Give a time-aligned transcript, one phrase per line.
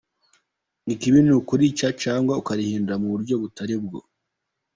[0.93, 3.99] Ikibi ni ukuryica cyangwa kurihindura mu buryo butari bwo.